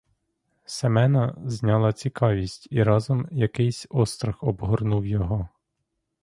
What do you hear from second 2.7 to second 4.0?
і разом якийсь